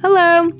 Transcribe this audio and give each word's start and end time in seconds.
Hello. 0.00 0.50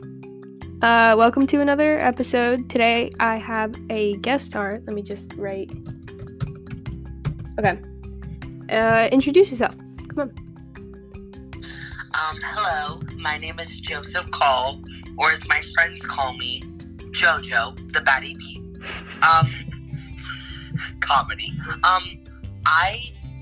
Uh, 0.83 1.15
welcome 1.17 1.47
to 1.47 1.61
another 1.61 1.99
episode. 1.99 2.69
Today 2.71 3.11
I 3.21 3.37
have 3.37 3.75
a 3.91 4.15
guest 4.17 4.47
star. 4.47 4.81
Let 4.87 4.95
me 4.95 5.03
just 5.03 5.33
write. 5.35 5.71
Okay. 7.59 7.79
Uh, 8.71 9.09
introduce 9.13 9.51
yourself. 9.51 9.77
Come 10.09 10.21
on. 10.21 10.35
Um, 12.15 12.39
hello, 12.43 13.01
my 13.19 13.39
name 13.39 13.59
is 13.61 13.81
Joseph 13.81 14.31
Call, 14.31 14.83
or 15.19 15.31
as 15.31 15.47
my 15.49 15.61
friends 15.75 16.05
call 16.05 16.37
me, 16.37 16.63
Jojo, 17.13 17.77
the 17.93 18.01
Batty 18.01 18.37
Bee. 18.37 18.63
Um, 19.23 19.47
comedy. 21.01 21.53
Um, 21.85 22.03
I 22.67 22.95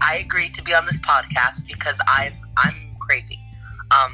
I 0.02 0.18
agreed 0.18 0.54
to 0.54 0.62
be 0.62 0.74
on 0.74 0.84
this 0.86 0.98
podcast 0.98 1.66
because 1.66 1.98
I've 2.18 2.36
I'm 2.56 2.74
crazy. 3.00 3.38
Um, 3.90 4.12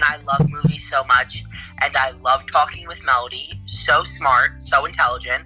and 0.00 0.04
I 0.04 0.22
love 0.24 0.48
movies 0.48 0.88
so 0.88 1.04
much, 1.04 1.44
and 1.82 1.94
I 1.96 2.10
love 2.22 2.46
talking 2.50 2.86
with 2.88 3.04
Melody. 3.04 3.60
So 3.66 4.02
smart, 4.02 4.62
so 4.62 4.84
intelligent. 4.86 5.44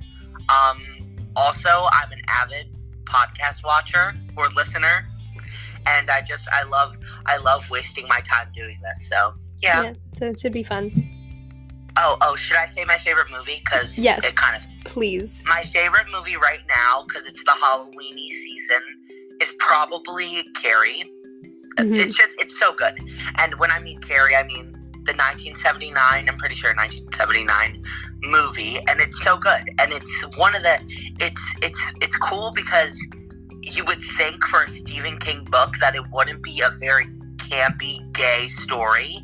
Um, 0.49 1.17
also, 1.37 1.69
I'm 1.93 2.13
an 2.13 2.21
avid 2.29 2.69
podcast 3.05 3.65
watcher 3.65 4.15
or 4.37 4.47
listener, 4.57 5.09
and 5.87 6.11
I 6.11 6.23
just 6.23 6.49
I 6.53 6.65
love 6.69 6.97
I 7.27 7.39
love 7.39 7.69
wasting 7.71 8.07
my 8.09 8.21
time 8.21 8.49
doing 8.55 8.77
this. 8.83 9.09
So 9.09 9.35
yeah. 9.61 9.95
So 10.13 10.27
it 10.27 10.39
should 10.39 10.53
be 10.53 10.63
fun. 10.63 11.05
Oh 11.97 12.16
oh, 12.23 12.37
should 12.37 12.57
I 12.57 12.66
say 12.66 12.85
my 12.85 12.99
favorite 12.99 13.30
movie? 13.30 13.61
Because 13.65 13.99
Yes. 13.99 14.25
it 14.25 14.37
kind 14.37 14.57
of 14.57 14.69
Please. 14.85 15.45
my 15.47 15.63
favorite 15.63 16.07
movie 16.13 16.37
right 16.37 16.63
now 16.69 17.05
because 17.07 17.27
it's 17.27 17.43
the 17.45 17.52
Halloweeny 17.52 18.29
season 18.29 18.83
is 19.41 19.52
probably 19.59 20.43
Carrie. 20.55 21.05
Mhm. 21.77 21.98
It's 21.98 22.14
just 22.14 22.41
it's 22.41 22.59
so 22.59 22.73
good. 22.74 22.95
And 23.38 23.55
when 23.59 23.70
I 23.70 23.80
mean 23.80 24.01
Carrie, 24.01 24.37
I 24.37 24.45
mean 24.45 24.73
the 25.04 25.12
1979. 25.15 26.29
I'm 26.29 26.37
pretty 26.38 26.54
sure 26.54 26.74
1979 26.74 27.82
movie, 28.23 28.79
and 28.88 29.01
it's 29.01 29.23
so 29.23 29.37
good. 29.37 29.68
And 29.79 29.93
it's 29.93 30.24
one 30.37 30.54
of 30.54 30.62
the 30.62 30.79
it's 31.21 31.54
it's 31.62 31.80
it's 32.01 32.16
cool 32.16 32.52
because 32.52 32.99
you 33.62 33.84
would 33.84 33.99
think 34.18 34.45
for 34.46 34.62
a 34.62 34.68
Stephen 34.68 35.18
King 35.18 35.45
book 35.45 35.74
that 35.80 35.95
it 35.95 36.04
wouldn't 36.12 36.43
be 36.43 36.62
a 36.65 36.71
very 36.79 37.07
campy 37.37 38.01
gay 38.12 38.46
story, 38.46 39.18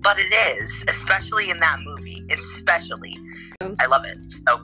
but 0.00 0.18
it 0.18 0.32
is, 0.32 0.84
especially 0.88 1.50
in 1.50 1.60
that 1.60 1.78
movie. 1.84 2.24
Especially, 2.30 3.18
I 3.78 3.86
love 3.86 4.04
it. 4.04 4.18
So 4.28 4.60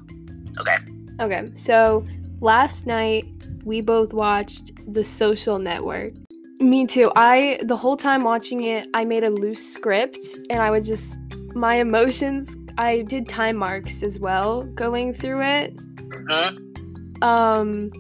okay. 0.59 0.77
Okay. 1.21 1.51
So 1.55 2.05
last 2.41 2.87
night 2.87 3.27
we 3.65 3.81
both 3.81 4.13
watched 4.13 4.73
The 4.93 5.05
Social 5.05 5.59
Network. 5.59 6.13
Me 6.61 6.87
too. 6.87 7.11
I 7.17 7.59
the 7.63 7.77
whole 7.77 7.97
time 7.97 8.23
watching 8.23 8.65
it, 8.65 8.87
I 8.93 9.05
made 9.05 9.25
a 9.25 9.31
loose 9.31 9.73
script 9.73 10.25
and 10.51 10.61
I 10.63 10.71
would 10.71 10.85
just 10.85 11.19
my 11.55 11.77
emotions. 11.77 12.57
I 12.79 13.03
did 13.03 13.29
time 13.29 13.57
marks 13.57 14.03
as 14.03 14.19
well 14.19 14.65
going 14.65 15.15
through 15.15 15.43
it. 15.43 15.77
Mhm. 15.77 17.23
Um, 17.23 17.91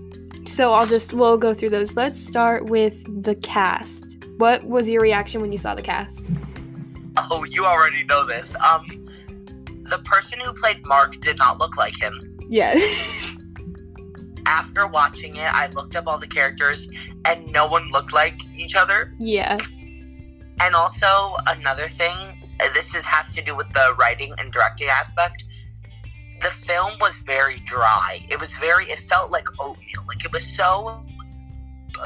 so 0.47 0.72
I'll 0.72 0.86
just 0.86 1.12
we'll 1.14 1.38
go 1.38 1.55
through 1.55 1.70
those. 1.70 1.97
Let's 1.97 2.19
start 2.19 2.66
with 2.66 3.03
the 3.22 3.34
cast. 3.36 4.19
What 4.36 4.64
was 4.64 4.88
your 4.88 5.03
reaction 5.03 5.41
when 5.41 5.53
you 5.53 5.58
saw 5.58 5.75
the 5.75 5.83
cast? 5.83 6.25
Oh, 7.31 7.44
you 7.44 7.64
already 7.66 8.05
know 8.05 8.25
this. 8.27 8.55
Um, 8.56 8.84
the 9.83 9.98
person 10.05 10.38
who 10.41 10.53
played 10.55 10.84
Mark 10.86 11.19
did 11.20 11.38
not 11.38 11.58
look 11.58 11.77
like 11.77 12.00
him. 12.00 12.38
Yes. 12.48 13.36
After 14.47 14.86
watching 14.86 15.36
it, 15.36 15.53
I 15.55 15.69
looked 15.69 15.97
up 15.97 16.06
all 16.06 16.19
the 16.19 16.27
characters, 16.27 16.88
and 17.24 17.52
no 17.52 17.66
one 17.66 17.90
looked 17.90 18.12
like 18.12 18.42
each 18.54 18.74
other. 18.76 19.14
yeah. 19.18 19.58
And 20.62 20.74
also 20.74 21.36
another 21.46 21.88
thing, 21.88 22.14
this 22.74 22.94
is 22.94 23.04
has 23.06 23.34
to 23.34 23.40
do 23.42 23.56
with 23.56 23.72
the 23.72 23.94
writing 23.98 24.34
and 24.38 24.52
directing 24.52 24.88
aspect. 24.88 25.44
The 26.42 26.48
film 26.48 26.92
was 27.00 27.14
very 27.25 27.60
dry. 27.60 28.19
It 28.31 28.38
was 28.38 28.53
very. 28.54 28.84
It 28.84 28.98
felt 28.98 29.31
like 29.32 29.44
oatmeal. 29.58 30.03
Like 30.06 30.22
it 30.22 30.32
was 30.32 30.42
so, 30.44 31.03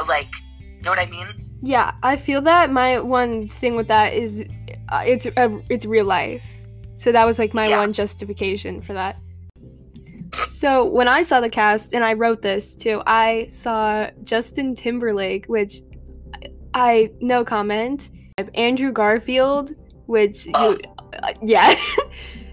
like, 0.08 0.28
you 0.60 0.82
know 0.82 0.90
what 0.90 1.00
I 1.00 1.06
mean? 1.10 1.26
Yeah, 1.62 1.92
I 2.04 2.16
feel 2.16 2.40
that 2.42 2.70
my 2.70 3.00
one 3.00 3.48
thing 3.48 3.74
with 3.74 3.88
that 3.88 4.12
is 4.14 4.44
uh, 4.88 5.02
it's 5.04 5.26
uh, 5.36 5.48
it's 5.68 5.84
real 5.84 6.04
life. 6.04 6.44
So 6.94 7.10
that 7.10 7.24
was 7.26 7.40
like 7.40 7.54
my 7.54 7.68
Yeah. 7.68 7.78
one 7.78 7.92
justification 7.92 8.82
for 8.82 8.92
that. 8.92 9.16
So 10.36 10.84
when 10.86 11.08
I 11.08 11.22
saw 11.22 11.40
the 11.40 11.50
cast 11.50 11.94
and 11.94 12.04
I 12.04 12.14
wrote 12.14 12.42
this 12.42 12.74
too, 12.74 13.02
I 13.06 13.46
saw 13.48 14.08
Justin 14.22 14.74
Timberlake, 14.74 15.46
which 15.46 15.80
I, 16.34 16.48
I 16.74 17.10
no 17.20 17.44
comment. 17.44 18.10
Andrew 18.54 18.90
Garfield, 18.92 19.72
which 20.06 20.48
Oh. 20.54 20.72
you, 21.12 21.18
uh, 21.22 21.32
yeah. 21.42 21.74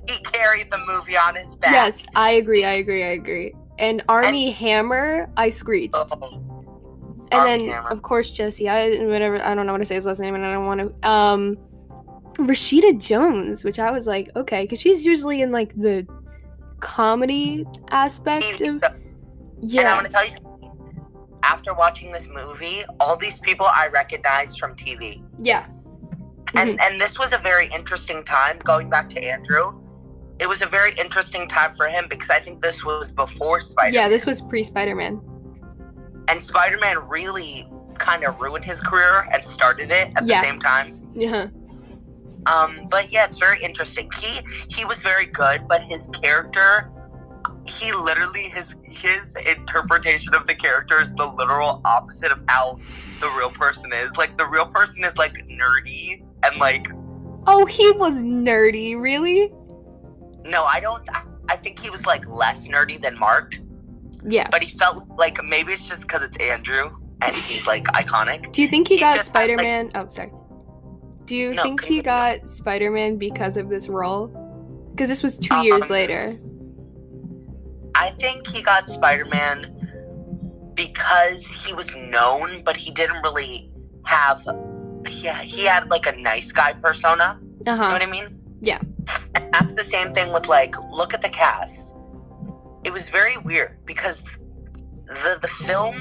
He 0.10 0.18
carried 0.24 0.70
the 0.72 0.80
movie 0.88 1.16
on 1.16 1.36
his 1.36 1.56
back. 1.56 1.72
yes, 1.72 2.06
I 2.16 2.32
agree, 2.32 2.66
I 2.66 2.74
agree, 2.74 3.04
I 3.04 3.10
agree. 3.10 3.54
And 3.78 4.04
Armie 4.10 4.50
Hammer, 4.50 5.30
I 5.38 5.50
screeched. 5.50 5.94
Oh, 5.96 6.08
and 7.32 7.40
Armie 7.40 7.50
then 7.66 7.70
Hammer. 7.70 7.90
of 7.90 8.02
course 8.02 8.32
Jesse. 8.32 8.68
I 8.68 8.90
whatever. 9.06 9.42
I 9.42 9.54
don't 9.56 9.68
know 9.68 9.72
what 9.74 9.78
to 9.78 9.86
say 9.86 9.96
his 9.96 10.06
last 10.08 10.20
name, 10.20 10.36
and 10.36 10.44
I 10.46 10.52
don't 10.54 10.66
want 10.66 10.82
to. 10.82 11.08
Um, 11.10 11.58
Rashida 12.34 13.00
Jones, 13.00 13.64
which 13.64 13.78
I 13.80 13.92
was 13.92 14.08
like, 14.08 14.30
okay, 14.36 14.64
because 14.64 14.80
she's 14.82 15.06
usually 15.06 15.42
in 15.44 15.52
like 15.52 15.74
the 15.76 16.06
comedy 16.82 17.66
aspect 17.90 18.62
of. 18.62 18.68
And 18.68 18.84
I 18.84 18.92
Yeah, 19.62 19.94
want 19.96 20.08
to 20.08 20.12
tell 20.12 20.26
you 20.26 20.32
something. 20.32 20.48
After 21.44 21.74
watching 21.74 22.12
this 22.12 22.28
movie, 22.28 22.84
all 23.00 23.16
these 23.16 23.40
people 23.40 23.66
I 23.66 23.88
recognized 23.88 24.60
from 24.60 24.76
TV. 24.76 25.24
yeah, 25.42 25.66
And 26.54 26.72
Mhm. 26.72 26.82
and 26.84 27.00
this 27.02 27.18
was 27.18 27.32
a 27.34 27.38
very 27.38 27.68
interesting 27.68 28.24
time 28.26 28.58
going 28.66 28.90
back 28.90 29.10
to 29.12 29.24
Andrew. 29.24 29.74
It 30.40 30.50
was 30.50 30.62
a 30.62 30.66
very 30.66 30.92
interesting 31.00 31.48
time 31.48 31.74
for 31.76 31.88
him 31.88 32.08
because 32.10 32.30
I 32.30 32.40
think 32.40 32.62
this 32.62 32.84
was 32.84 33.12
before 33.12 33.60
Spider. 33.62 33.96
yeah. 33.96 34.10
This 34.10 34.26
was 34.26 34.42
pre 34.42 34.64
Spider 34.64 34.96
Man. 34.96 35.22
and 36.28 36.42
Spider-Man 36.42 36.98
really 37.10 37.68
kind 37.98 38.24
of 38.24 38.40
ruined 38.40 38.64
his 38.64 38.80
career 38.80 39.28
and 39.34 39.44
started 39.44 39.92
it 39.92 40.12
at 40.16 40.26
Yeah. 40.28 40.40
the 40.42 40.48
same 40.48 40.60
time. 40.60 40.88
Yeah, 41.14 41.48
Um, 42.46 42.88
but 42.90 43.12
yeah, 43.12 43.26
it's 43.26 43.38
very 43.38 43.62
interesting. 43.64 44.10
He 44.20 44.40
he 44.70 44.86
was 44.86 45.00
very 45.00 45.26
good, 45.26 45.68
but 45.68 45.82
his 45.84 46.08
character, 46.22 46.92
he 47.68 47.92
literally 47.94 48.50
his 48.50 48.76
his 48.84 49.36
interpretation 49.46 50.34
of 50.34 50.48
the 50.48 50.56
character 50.56 51.02
is 51.02 51.14
the 51.16 51.26
literal 51.28 51.82
opposite 51.86 52.32
of 52.32 52.44
how 52.48 52.76
the 53.20 53.32
real 53.38 53.52
person 53.52 53.94
is. 53.94 54.18
Like 54.18 54.38
the 54.38 54.48
real 54.48 54.66
person 54.66 55.04
is 55.04 55.18
like 55.18 55.34
nerdy 55.48 56.24
and 56.44 56.58
like 56.60 56.88
Oh, 57.48 57.66
he 57.66 57.92
was 57.92 58.22
nerdy. 58.24 59.00
Really? 59.00 59.52
no, 60.46 60.64
I 60.64 60.80
don't. 60.80 61.08
I, 61.50 61.56
think 61.58 61.80
he 61.80 61.90
was 61.90 62.06
like 62.06 62.26
less 62.28 62.68
nerdy 62.68 63.00
than 63.02 63.18
Mark, 63.20 63.56
Yeah. 64.24 64.48
but 64.52 64.64
he 64.64 64.76
felt 64.78 65.08
like 65.18 65.44
maybe 65.44 65.72
it's 65.74 65.88
just 65.88 66.04
because 66.08 66.24
it's 66.24 66.38
Andrew 66.38 66.90
and 67.22 67.36
he's 67.36 67.68
like 67.68 67.84
iconic. 67.88 68.52
Do 68.52 68.62
you 68.62 68.68
think 68.68 68.88
he, 68.88 68.96
he 68.96 69.00
got 69.02 69.18
has, 69.18 69.18
like- 69.18 69.26
Spider 69.26 69.58
Man? 69.58 69.92
oh, 69.96 70.08
sorry. 70.10 70.32
Do 71.26 71.36
you 71.36 71.54
No, 71.54 71.64
think 71.64 71.84
he 71.84 72.02
got 72.02 72.48
Spider 72.48 72.92
Man 72.92 73.18
because 73.18 73.58
of 73.58 73.70
this 73.70 73.88
role? 73.88 74.28
Because 74.92 75.08
this 75.08 75.24
was 75.24 75.38
two 75.38 75.56
years 75.58 75.84
Um, 75.84 75.90
later. 75.90 76.40
I 77.96 78.12
think 78.12 78.48
he 78.48 78.62
got 78.62 78.90
Spider 78.90 79.26
Man 79.26 79.78
because 80.76 81.46
he 81.46 81.74
was 81.74 81.96
known, 81.96 82.64
but 82.64 82.76
he 82.76 82.92
didn't 82.92 83.22
really 83.22 83.72
have. 84.06 84.42
Yeah, 85.10 85.42
he 85.42 85.66
had 85.66 85.90
like 85.90 86.08
a 86.08 86.16
nice 86.18 86.52
guy 86.52 86.74
persona. 86.74 87.24
Uh-huh. 87.24 87.40
You 87.60 87.66
know 87.66 87.78
huh. 87.78 87.92
what 87.92 88.02
I 88.02 88.06
mean? 88.08 88.40
Yeah. 88.62 88.80
And 89.36 89.54
that's 89.54 89.76
the 89.76 89.84
same 89.84 90.14
thing 90.14 90.32
with 90.32 90.48
like, 90.48 90.76
look 90.92 91.14
at 91.14 91.22
the 91.22 91.30
cast. 91.30 91.96
It 92.84 92.92
was 92.92 93.10
very 93.10 93.38
weird 93.38 93.78
because 93.86 94.24
the 95.06 95.40
the 95.42 95.48
film, 95.48 95.94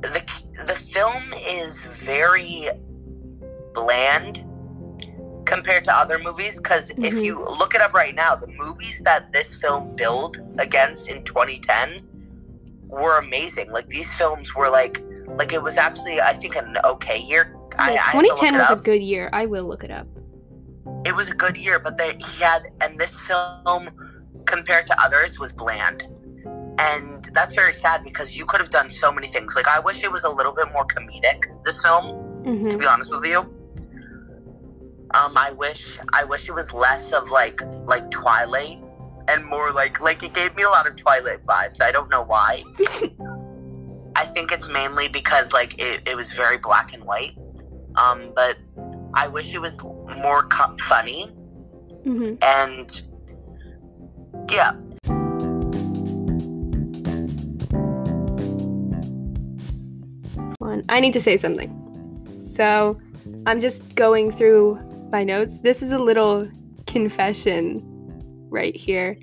the 0.00 0.22
the 0.66 0.74
film 0.74 1.22
is 1.46 1.86
very 2.00 2.68
bland 3.74 4.44
compared 5.44 5.84
to 5.84 5.92
other 5.94 6.18
movies. 6.18 6.56
Because 6.56 6.90
if 6.90 7.14
Mhm. 7.14 7.24
you 7.24 7.38
look 7.58 7.74
it 7.74 7.80
up 7.80 7.92
right 7.94 8.14
now, 8.14 8.34
the 8.36 8.48
movies 8.48 9.00
that 9.04 9.32
this 9.32 9.56
film 9.56 9.94
billed 9.96 10.38
against 10.58 11.08
in 11.08 11.24
2010 11.24 12.02
were 12.88 13.18
amazing. 13.18 13.70
Like 13.72 13.88
these 13.88 14.12
films 14.14 14.54
were 14.54 14.70
like, 14.70 15.00
like 15.38 15.52
it 15.52 15.62
was 15.62 15.76
actually 15.78 16.20
I 16.20 16.32
think 16.34 16.56
an 16.56 16.76
okay 16.84 17.20
year. 17.20 17.54
I, 17.78 17.90
I 17.90 17.94
Yeah, 17.94 18.02
look 18.20 18.24
2010 18.38 18.54
it 18.54 18.58
was 18.58 18.70
a 18.70 18.76
good 18.82 19.02
year. 19.02 19.30
I 19.32 19.46
will 19.46 19.64
look 19.64 19.84
it 19.84 19.90
up. 19.90 20.06
it 21.04 21.14
was 21.14 21.28
a 21.30 21.34
good 21.34 21.56
year, 21.56 21.78
but 21.78 21.96
they, 21.98 22.12
he 22.16 22.42
had, 22.42 22.62
and 22.80 22.98
this 22.98 23.20
film 23.20 23.90
compared 24.46 24.86
to 24.86 24.94
others 25.02 25.38
was 25.38 25.52
bland. 25.52 26.04
And 26.78 27.24
that's 27.34 27.54
very 27.54 27.72
sad 27.72 28.02
because 28.04 28.36
you 28.36 28.44
could 28.46 28.60
have 28.60 28.70
done 28.70 28.88
so 28.90 29.10
many 29.12 29.26
things. 29.26 29.54
Like, 29.56 29.68
I 29.68 29.78
wish 29.80 30.02
it 30.04 30.10
was 30.12 30.24
a 30.24 30.30
little 30.30 30.52
bit 30.52 30.68
more 30.72 30.84
comedic, 30.86 31.40
this 31.64 31.80
film, 31.82 32.06
hmm 32.44 32.68
to 32.68 32.76
be 32.78 32.86
honest 32.86 33.10
with 33.10 33.24
you. 33.24 33.38
Um, 35.14 35.36
I 35.36 35.52
wish, 35.52 35.98
I 36.12 36.24
wish 36.24 36.48
it 36.48 36.54
was 36.54 36.72
less 36.72 37.12
of 37.12 37.28
like, 37.28 37.60
like 37.86 38.10
Twilight 38.10 38.82
and 39.28 39.44
more 39.44 39.70
like, 39.72 40.00
like 40.00 40.22
it 40.22 40.32
gave 40.34 40.54
me 40.56 40.62
a 40.62 40.70
lot 40.70 40.86
of 40.86 40.96
Twilight 40.96 41.44
vibes. 41.46 41.80
I 41.80 41.92
don't 41.92 42.10
know 42.10 42.22
why. 42.22 42.64
I 44.16 44.26
think 44.26 44.52
it's 44.52 44.68
mainly 44.68 45.08
because 45.08 45.52
like 45.52 45.78
it, 45.78 46.08
it 46.08 46.16
was 46.16 46.32
very 46.32 46.58
black 46.58 46.92
and 46.92 47.04
white. 47.04 47.36
Um, 47.96 48.32
but 48.34 48.56
I 49.14 49.28
wish 49.28 49.54
it 49.54 49.60
was 49.60 49.82
more 49.82 50.46
co- 50.48 50.76
funny 50.78 51.30
hmm 52.04 52.34
and 52.42 53.02
yeah. 54.50 54.72
I 60.88 61.00
need 61.00 61.12
to 61.12 61.20
say 61.20 61.36
something. 61.36 61.70
So, 62.40 63.00
I'm 63.46 63.60
just 63.60 63.94
going 63.94 64.30
through 64.30 64.78
my 65.12 65.22
notes. 65.22 65.60
This 65.60 65.82
is 65.82 65.92
a 65.92 65.98
little 65.98 66.50
confession 66.86 67.82
right 68.50 68.74
here. 68.74 69.16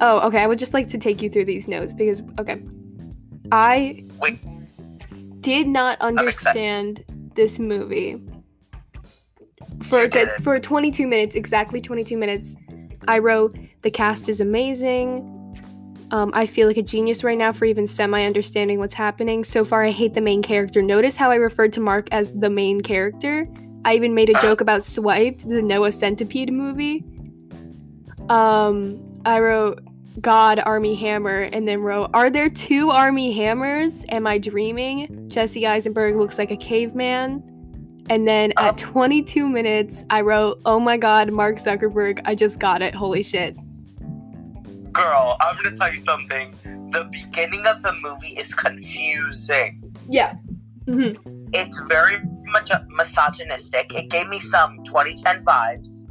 Oh, 0.00 0.20
okay. 0.26 0.40
I 0.40 0.46
would 0.46 0.58
just 0.58 0.74
like 0.74 0.88
to 0.88 0.98
take 0.98 1.22
you 1.22 1.30
through 1.30 1.46
these 1.46 1.66
notes 1.66 1.92
because, 1.92 2.22
okay. 2.38 2.62
I 3.50 4.04
Wait. 4.18 4.38
did 5.40 5.66
not 5.66 5.98
understand 6.00 7.04
this 7.34 7.58
movie. 7.58 8.22
For, 9.82 10.08
for 10.42 10.60
22 10.60 11.06
minutes, 11.06 11.34
exactly 11.34 11.80
22 11.80 12.16
minutes, 12.16 12.56
I 13.08 13.18
wrote, 13.18 13.56
the 13.82 13.90
cast 13.90 14.28
is 14.28 14.40
amazing. 14.40 15.32
Um, 16.10 16.30
I 16.34 16.46
feel 16.46 16.68
like 16.68 16.76
a 16.76 16.82
genius 16.82 17.24
right 17.24 17.36
now 17.36 17.52
for 17.52 17.64
even 17.64 17.86
semi 17.86 18.24
understanding 18.24 18.78
what's 18.78 18.94
happening. 18.94 19.44
So 19.44 19.64
far, 19.64 19.84
I 19.84 19.90
hate 19.90 20.14
the 20.14 20.20
main 20.20 20.42
character. 20.42 20.82
Notice 20.82 21.16
how 21.16 21.30
I 21.30 21.36
referred 21.36 21.72
to 21.74 21.80
Mark 21.80 22.08
as 22.12 22.32
the 22.32 22.50
main 22.50 22.80
character? 22.80 23.48
I 23.86 23.94
even 23.94 24.14
made 24.14 24.28
a 24.28 24.34
joke 24.42 24.60
about 24.60 24.82
Swiped, 24.82 25.48
the 25.48 25.62
Noah 25.62 25.88
Centineo 25.90 26.50
movie. 26.50 27.04
Um, 28.28 29.00
I 29.24 29.38
wrote 29.40 29.80
God 30.20 30.58
Armie 30.64 30.94
Hammer 30.96 31.42
and 31.52 31.68
then 31.68 31.80
wrote, 31.80 32.10
Are 32.12 32.28
there 32.28 32.48
two 32.50 32.90
Armie 32.90 33.32
Hammers? 33.32 34.04
Am 34.08 34.26
I 34.26 34.38
dreaming? 34.38 35.28
Jesse 35.28 35.66
Eisenberg 35.66 36.16
looks 36.16 36.38
like 36.38 36.50
a 36.50 36.56
caveman. 36.56 37.42
And 38.10 38.26
then 38.26 38.52
Oh. 38.56 38.66
at 38.68 38.78
22 38.78 39.48
minutes, 39.48 40.02
I 40.10 40.20
wrote, 40.22 40.60
Oh 40.64 40.80
my 40.80 40.96
god, 40.96 41.30
Mark 41.32 41.56
Zuckerberg, 41.56 42.20
I 42.24 42.34
just 42.34 42.58
got 42.58 42.82
it. 42.82 42.94
Holy 42.94 43.22
shit. 43.22 43.56
Girl, 44.92 45.36
I'm 45.40 45.56
gonna 45.62 45.76
tell 45.76 45.92
you 45.92 45.98
something. 45.98 46.54
The 46.64 47.08
beginning 47.12 47.64
of 47.66 47.82
the 47.82 47.92
movie 48.02 48.28
is 48.38 48.54
confusing. 48.54 49.94
Yeah. 50.08 50.34
hmm 50.86 51.10
It's 51.52 51.80
very 51.82 52.18
much 52.46 52.70
misogynistic. 52.90 53.94
It 53.94 54.10
gave 54.10 54.28
me 54.28 54.38
some 54.38 54.82
2010 54.84 55.44
vibes. 55.44 56.04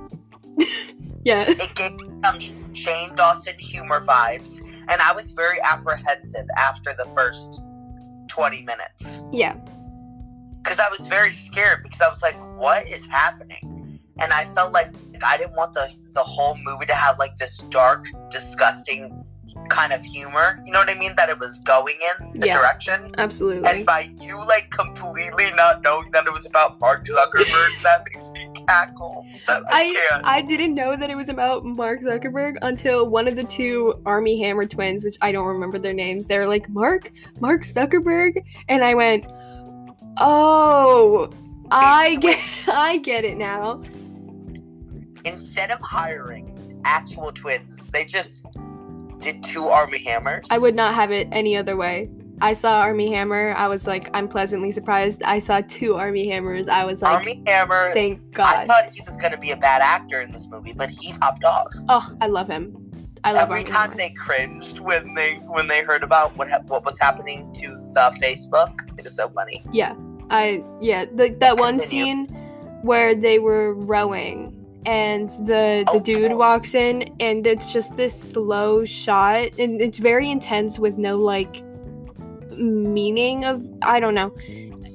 Yeah. 1.26 1.46
It 1.48 1.74
gave 1.74 1.94
me 2.00 2.22
some 2.24 2.40
Shane 2.76 3.16
Dawson 3.16 3.56
humor 3.58 4.00
vibes. 4.00 4.60
And 4.60 5.02
I 5.02 5.12
was 5.12 5.32
very 5.32 5.58
apprehensive 5.68 6.46
after 6.56 6.94
the 6.96 7.06
first 7.16 7.62
20 8.28 8.62
minutes. 8.62 9.24
Yeah. 9.32 9.56
Because 10.62 10.80
I 10.80 10.88
was 10.90 11.00
very 11.08 11.32
scared 11.32 11.82
because 11.82 12.00
I 12.00 12.10
was 12.10 12.22
like, 12.22 12.36
what 12.60 12.86
is 12.86 13.08
happening? 13.08 14.00
And 14.20 14.31
I 14.31 14.46
felt 14.46 14.72
like 14.72 14.88
I 15.26 15.38
didn't 15.38 15.56
want 15.56 15.74
the, 15.74 15.92
the 16.14 16.22
whole 16.22 16.58
movie 16.64 16.86
to 16.86 16.96
have 16.96 17.18
like 17.18 17.36
this 17.38 17.58
dark, 17.70 18.06
disgusting 18.30 19.26
kind 19.70 19.94
of 19.94 20.04
humor. 20.04 20.60
You 20.66 20.72
know 20.72 20.80
what 20.80 20.90
I 20.90 20.96
mean? 20.96 21.14
That 21.18 21.30
it 21.30 21.40
was 21.40 21.60
going 21.60 21.96
in 22.22 22.40
the 22.40 22.48
Yeah. 22.48 22.58
direction. 22.60 23.14
Absolutely. 23.18 23.70
And 23.70 23.86
by 23.86 24.10
you 24.20 24.38
like 24.48 24.70
completely 24.70 25.52
not 25.56 25.82
knowing 25.82 26.12
that 26.12 26.26
it 26.28 26.34
was 26.34 26.46
about 26.46 26.80
Mark 26.80 27.06
Zuckerberg, 27.06 27.82
that 27.84 28.04
makes 28.06 28.30
me 28.32 28.50
cackle. 28.68 29.26
I, 29.48 29.62
I. 29.70 30.22
I 30.38 30.42
didn't 30.42 30.76
know 30.76 30.96
that 30.96 31.10
it 31.10 31.16
was 31.16 31.30
about 31.30 31.66
Mark 31.66 32.02
Zuckerberg 32.02 32.56
until 32.62 33.10
one 33.10 33.28
of 33.28 33.36
the 33.36 33.44
two 33.44 33.96
Armie 34.06 34.40
Hammer 34.42 34.66
twins, 34.66 35.04
which 35.04 35.18
I 35.22 35.32
don't 35.32 35.46
remember 35.48 35.80
their 35.80 35.94
names. 35.94 36.28
They're 36.28 36.48
like 36.48 36.68
Mark, 36.70 37.12
Mark 37.40 37.62
Zuckerberg, 37.62 38.44
and 38.70 38.84
I 38.84 38.94
went, 38.96 39.26
"Oh, 40.18 41.30
I 41.72 42.16
get, 42.16 42.40
I 42.68 42.98
get 43.00 43.24
it 43.26 43.38
now." 43.38 43.82
Instead 45.26 45.72
of 45.72 45.80
hiring 45.82 46.82
actual 46.86 47.32
twins, 47.32 47.88
they 47.88 48.06
just 48.06 48.46
did 49.25 49.44
two 49.44 49.68
Armie 49.68 50.04
Hammers. 50.04 50.48
I 50.51 50.57
would 50.60 50.75
not 50.75 50.94
have 50.94 51.12
it 51.12 51.27
any 51.31 51.57
other 51.57 51.75
way. 51.75 52.10
I 52.42 52.54
saw 52.54 52.81
Armie 52.81 53.12
Hammer. 53.12 53.54
I 53.57 53.68
was 53.68 53.88
like, 53.88 54.10
I'm 54.13 54.27
pleasantly 54.27 54.72
surprised. 54.72 55.24
I 55.24 55.39
saw 55.39 55.62
two 55.68 55.95
Armie 55.95 56.27
Hammers. 56.27 56.68
I 56.68 56.86
was 56.86 57.01
like, 57.01 57.19
Armie 57.19 57.42
Hammer. 57.48 57.92
thank 57.94 58.19
God. 58.33 58.56
I 58.56 58.66
thought 58.66 58.86
he 58.94 59.01
was 59.01 59.18
gonna 59.18 59.38
be 59.38 59.51
a 59.51 59.57
bad 59.57 59.81
actor 59.81 60.22
in 60.22 60.31
this 60.31 60.48
movie, 60.48 60.74
but 60.74 60.89
he 60.89 61.13
popped 61.13 61.44
off. 61.44 61.68
oh, 61.89 62.16
I 62.22 62.27
love 62.27 62.48
him. 62.48 62.81
I 63.24 63.31
love 63.31 63.44
Every 63.44 63.62
Armie 63.62 63.63
time 63.63 63.89
Hammer. 63.92 63.98
they 63.98 64.10
cringed 64.12 64.80
when 64.80 65.13
they 65.16 65.36
when 65.48 65.68
they 65.68 65.81
heard 65.81 66.04
about 66.04 66.36
what 66.38 66.50
ha- 66.50 66.62
what 66.68 66.86
was 66.86 67.00
happening 67.00 67.51
to 67.54 67.69
the 67.69 68.16
Facebook, 68.21 68.74
it 69.00 69.04
was 69.04 69.16
so 69.16 69.28
funny. 69.30 69.63
Yeah, 69.71 69.95
I 70.30 70.63
yeah 70.81 71.06
the, 71.12 71.30
that 71.39 71.57
one 71.57 71.80
scene 71.80 72.28
where 72.83 73.16
they 73.16 73.39
were 73.39 73.74
rowing 73.74 74.55
and 74.86 75.30
the 75.48 75.84
the 75.92 76.00
dude 76.00 76.34
walks 76.34 76.76
in 76.76 77.14
and 77.20 77.46
it's 77.48 77.74
just 77.74 77.96
this 77.98 78.14
slow 78.18 78.86
shot 78.86 79.50
and 79.58 79.82
it's 79.82 79.98
very 79.98 80.30
intense 80.30 80.78
with 80.78 80.98
no 80.98 81.18
like 81.18 81.64
meaning 82.58 83.46
of 83.46 83.68
I 83.82 84.00
don't 84.00 84.14
know. 84.14 84.36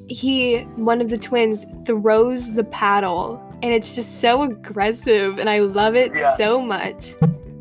He 0.09 0.61
one 0.77 1.01
of 1.01 1.09
the 1.11 1.19
twins 1.19 1.67
throws 1.87 2.53
the 2.55 2.65
paddle 2.65 3.41
and 3.63 3.73
it's 3.73 3.95
just 3.95 4.21
so 4.21 4.43
aggressive 4.43 5.39
and 5.39 5.49
I 5.51 5.59
love 5.61 5.95
it 5.95 6.13
Yeah. 6.15 6.37
so 6.37 6.61
much. 6.61 7.15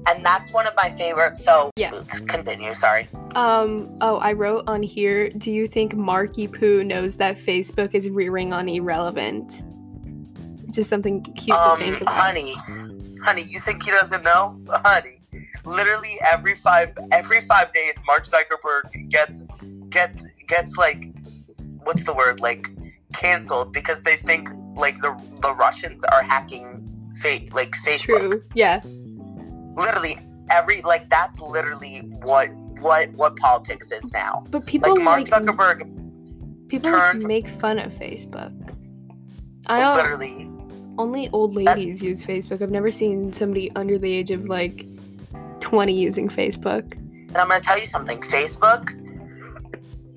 And 0.08 0.26
that's 0.26 0.52
one 0.54 0.66
of 0.66 0.74
my 0.76 0.90
favorites. 0.90 1.44
So 1.44 1.70
Yeah. 1.76 1.92
continue. 2.28 2.74
Sorry. 2.74 3.08
Um 3.36 3.90
oh 4.02 4.18
I 4.18 4.34
wrote 4.34 4.64
on 4.68 4.82
here, 4.82 5.30
do 5.30 5.52
you 5.52 5.68
think 5.68 5.96
Marky 5.96 6.48
Poo 6.48 6.84
knows 6.84 7.18
that 7.18 7.38
Facebook 7.38 7.94
is 7.94 8.10
rearing 8.10 8.54
on 8.54 8.70
irrelevant? 8.70 9.64
Just 10.72 10.90
something 10.90 11.24
cute 11.24 11.56
um, 11.58 11.80
to 11.80 11.84
think 11.86 12.02
about. 12.02 12.16
honey, 12.16 12.54
honey, 13.24 13.44
you 13.44 13.60
think 13.60 13.84
he 13.84 13.92
doesn't 13.92 14.24
know, 14.24 14.60
honey? 14.70 15.22
Literally 15.66 16.18
every 16.32 16.56
five 16.56 16.98
every 17.12 17.42
five 17.42 17.74
days, 17.74 18.00
Mark 18.08 18.26
Zuckerberg 18.26 19.10
gets 19.10 19.46
gets 19.90 20.26
gets 20.48 20.78
like 20.78 21.06
what's 21.84 22.06
the 22.06 22.14
word 22.14 22.40
like 22.40 22.70
canceled 23.14 23.74
because 23.74 24.02
they 24.02 24.16
think 24.16 24.50
like 24.76 24.96
the 25.02 25.20
the 25.42 25.54
Russians 25.56 26.04
are 26.06 26.24
hacking 26.24 26.86
fa- 27.22 27.40
like 27.54 27.72
Facebook. 27.86 28.32
True. 28.32 28.44
Yeah. 28.56 28.82
Literally 29.76 30.18
every 30.52 30.82
like 30.82 31.10
that's 31.10 31.40
literally 31.40 32.00
what 32.24 32.50
what 32.82 33.10
what 33.16 33.36
politics 33.38 33.92
is 33.92 34.12
now. 34.12 34.44
But 34.50 34.66
people 34.66 34.96
Like 34.96 35.04
Mark 35.04 35.30
like, 35.32 35.44
Zuckerberg 35.44 36.68
people 36.70 36.92
like, 36.92 37.12
turned- 37.14 37.24
make 37.24 37.48
fun 37.48 37.78
of 37.80 37.92
Facebook. 37.94 38.54
I 39.68 39.80
don't 39.80 39.98
literally 39.98 40.49
only 41.00 41.30
old 41.32 41.56
ladies 41.56 42.04
use 42.04 42.24
Facebook. 42.24 42.62
I've 42.62 42.70
never 42.70 42.92
seen 42.92 43.34
somebody 43.34 43.72
under 43.76 43.98
the 43.98 44.12
age 44.12 44.30
of 44.32 44.46
like 44.46 44.86
20 45.62 45.94
using 45.94 46.28
Facebook. 46.28 46.92
And 46.94 47.38
I'm 47.38 47.48
gonna 47.48 47.62
tell 47.62 47.80
you 47.80 47.86
something. 47.86 48.20
Facebook. 48.20 48.88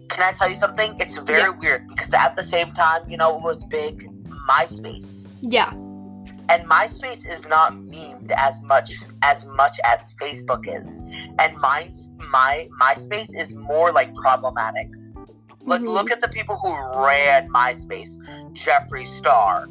Can 0.08 0.22
I 0.22 0.32
tell 0.32 0.50
you 0.50 0.56
something? 0.56 0.94
It's 0.98 1.16
very 1.18 1.40
Yeah. 1.40 1.56
weird 1.60 1.88
because 1.88 2.12
at 2.12 2.36
the 2.36 2.42
same 2.42 2.72
time, 2.72 3.02
you 3.08 3.16
know, 3.16 3.36
it 3.36 3.42
was 3.42 3.64
big 3.64 4.08
MySpace, 4.48 5.26
Yeah. 5.40 5.70
and 5.70 6.68
MySpace 6.68 7.26
is 7.26 7.46
not 7.48 7.72
memed 7.72 8.32
as 8.36 8.60
much 8.62 8.92
as 9.22 9.46
much 9.46 9.78
as 9.86 10.14
Facebook 10.20 10.66
is, 10.66 11.00
and 11.38 11.56
mine's 11.58 12.08
my 12.30 12.68
MySpace 12.80 13.34
is 13.38 13.54
more 13.54 13.92
like 13.92 14.12
problematic. 14.16 14.88
Look, 15.64 15.82
Mhm. 15.82 15.86
look 15.86 16.10
at 16.10 16.20
the 16.20 16.28
people 16.28 16.56
who 16.56 16.72
ran 17.06 17.48
MySpace. 17.50 18.18
Jeffree 18.54 19.06
Star. 19.06 19.68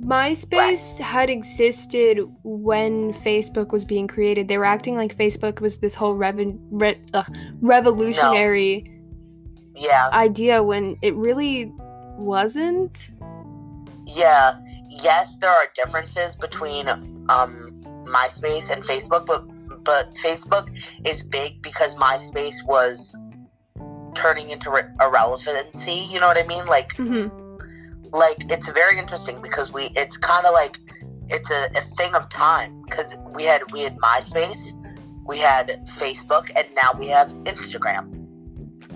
MySpace 0.00 0.98
had 0.98 1.28
existed 1.30 2.20
when 2.42 3.12
Facebook 3.14 3.70
was 3.72 3.84
being 3.84 4.06
created. 4.08 4.48
They 4.48 4.58
were 4.58 4.64
acting 4.64 4.96
like 4.96 5.16
Facebook 5.16 5.60
was 5.60 5.78
this 5.78 5.94
whole 5.94 6.14
re- 6.14 6.98
ugh, 7.14 7.36
revolutionary 7.60 8.90
Yeah, 9.76 10.08
idea 10.12 10.62
when 10.62 10.96
it 11.02 11.14
really 11.14 11.72
wasn't. 12.16 13.10
yeah. 14.06 14.58
Yes, 14.88 15.36
there 15.40 15.50
are 15.50 15.66
differences 15.76 16.34
between 16.34 16.88
um 16.88 17.70
MySpace 18.06 18.70
and 18.70 18.82
Facebook, 18.82 19.26
but 19.26 19.44
but 19.84 20.14
Facebook 20.14 20.68
is 21.06 21.22
big 21.22 21.62
because 21.62 21.94
MySpace 21.96 22.64
was 22.66 23.14
turning 24.14 24.50
into 24.50 24.70
re- 24.70 24.88
irrelevancy. 25.00 26.06
You 26.10 26.20
know 26.20 26.26
what 26.26 26.38
I 26.42 26.46
mean? 26.46 26.66
Like 26.66 26.94
hmm 26.96 27.28
like 28.12 28.50
it's 28.50 28.68
very 28.70 28.98
interesting 28.98 29.40
because 29.42 29.72
we 29.72 29.90
it's 29.96 30.16
kind 30.16 30.46
of 30.46 30.52
like 30.52 30.78
it's 31.28 31.50
a, 31.50 31.66
a 31.76 31.80
thing 31.96 32.14
of 32.14 32.28
time 32.28 32.82
because 32.82 33.16
we 33.34 33.44
had 33.44 33.62
we 33.72 33.82
had 33.82 33.96
MySpace, 33.98 34.72
we 35.26 35.38
had 35.38 35.86
Facebook, 35.86 36.50
and 36.56 36.66
now 36.74 36.90
we 36.98 37.06
have 37.08 37.28
Instagram, 37.44 38.26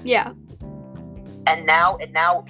Yeah. 0.04 0.32
and 1.46 1.66
now 1.66 1.96
and 2.00 2.12
now 2.12 2.44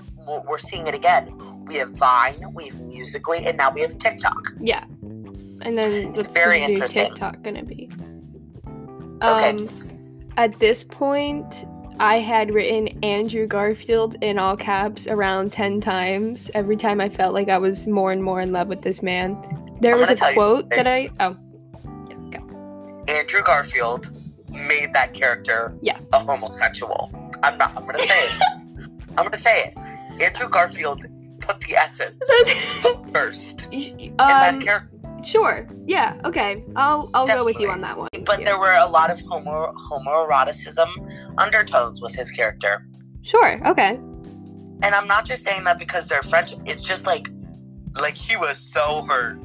we're 0.46 0.58
seeing 0.58 0.86
it 0.86 0.94
again. 0.94 1.38
We 1.66 1.76
have 1.76 1.90
Vine, 1.90 2.42
we 2.54 2.68
have 2.68 2.80
Musical.ly, 2.80 3.44
and 3.46 3.56
now 3.56 3.70
we 3.72 3.80
have 3.82 3.96
TikTok. 3.98 4.42
Yeah. 4.60 4.84
And 5.62 5.78
then 5.78 6.12
what's 6.12 6.32
very 6.32 6.60
the 6.60 6.66
new 6.66 6.72
interesting. 6.74 7.06
TikTok 7.06 7.42
gonna 7.42 7.62
be? 7.64 7.90
Okay. 9.22 9.50
Um 9.50 9.68
at 10.36 10.58
this 10.58 10.82
point, 10.82 11.64
I 12.00 12.18
had 12.18 12.52
written 12.52 12.88
Andrew 13.04 13.46
Garfield 13.46 14.16
in 14.20 14.38
all 14.38 14.56
caps 14.56 15.06
around 15.06 15.52
10 15.52 15.80
times 15.80 16.50
every 16.54 16.76
time 16.76 17.00
I 17.00 17.08
felt 17.08 17.34
like 17.34 17.48
I 17.48 17.58
was 17.58 17.86
more 17.86 18.10
and 18.10 18.22
more 18.22 18.40
in 18.40 18.52
love 18.52 18.68
with 18.68 18.82
this 18.82 19.02
man. 19.02 19.40
There 19.80 19.94
I'm 19.94 20.00
was 20.00 20.10
a 20.10 20.32
quote 20.34 20.70
that 20.70 20.86
I. 20.86 21.10
Oh. 21.20 21.36
Yes, 22.08 22.26
go. 22.28 22.38
Andrew 23.08 23.42
Garfield 23.42 24.10
made 24.50 24.92
that 24.92 25.14
character 25.14 25.76
Yeah. 25.82 25.98
a 26.12 26.18
homosexual. 26.18 27.10
I'm 27.42 27.56
not. 27.58 27.76
I'm 27.76 27.84
gonna 27.84 27.98
say 27.98 28.18
it. 28.18 28.42
I'm 29.16 29.24
gonna 29.24 29.36
say 29.36 29.60
it. 29.60 30.22
Andrew 30.22 30.48
Garfield 30.48 31.04
put 31.40 31.60
the 31.60 31.74
essence 31.74 32.24
first 33.12 33.68
in 33.70 34.16
that 34.16 34.54
um, 34.54 34.60
character. 34.62 34.93
Sure. 35.24 35.66
Yeah, 35.86 36.16
okay. 36.24 36.64
I'll, 36.76 37.10
I'll 37.14 37.26
go 37.26 37.44
with 37.44 37.58
you 37.58 37.70
on 37.70 37.80
that 37.82 37.96
one. 37.98 38.08
But 38.24 38.40
Yeah. 38.40 38.44
there 38.46 38.58
were 38.58 38.74
a 38.74 38.86
lot 38.88 39.10
of 39.10 39.20
homo 39.22 39.72
homoeroticism 39.74 41.34
undertones 41.38 42.00
with 42.00 42.14
his 42.14 42.30
character. 42.30 42.86
Sure, 43.22 43.60
okay. 43.66 43.98
And 44.82 44.94
I'm 44.94 45.06
not 45.06 45.24
just 45.24 45.42
saying 45.42 45.64
that 45.64 45.78
because 45.78 46.06
they're 46.06 46.22
friendship. 46.22 46.58
It's 46.66 46.82
just 46.86 47.06
like, 47.06 47.28
like 48.00 48.16
he 48.16 48.36
was 48.36 48.58
so 48.58 49.02
hurt. 49.08 49.38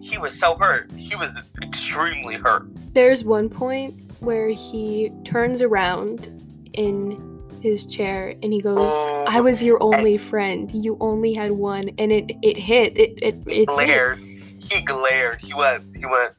He 0.00 0.18
was 0.18 0.38
so 0.38 0.56
hurt. 0.56 0.90
He 0.96 1.14
was 1.16 1.42
extremely 1.62 2.34
hurt. 2.34 2.64
There's 2.94 3.22
one 3.22 3.48
point 3.48 4.00
where 4.20 4.48
he 4.48 5.12
turns 5.24 5.62
around 5.62 6.28
in 6.72 7.26
his 7.60 7.84
chair 7.86 8.34
and 8.42 8.52
he 8.52 8.60
goes, 8.62 8.78
Oh. 8.80 9.24
"I 9.28 9.40
was 9.42 9.62
your 9.62 9.80
only 9.82 10.16
friend. 10.16 10.72
You 10.72 10.96
only 11.00 11.34
had 11.34 11.52
one." 11.52 11.90
And 11.98 12.10
it 12.10 12.32
it 12.42 12.56
hit. 12.56 12.98
It 12.98 13.18
it 13.22 13.34
it 13.46 13.52
hit. 13.52 13.68
glared. 13.68 14.18
He 14.60 14.82
glared. 14.82 15.40
He 15.40 15.54
went. 15.54 15.84
He 15.96 16.06
went. 16.06 16.32